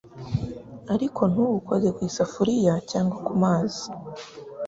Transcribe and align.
ariko 0.93 1.21
ntuwukoze 1.31 1.87
ku 1.95 1.99
isafuriya 2.09 2.73
cyangwa 2.89 3.15
mu 3.25 3.33
mazi 3.43 3.85